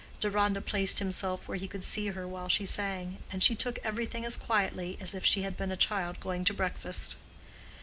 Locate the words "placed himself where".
0.61-1.59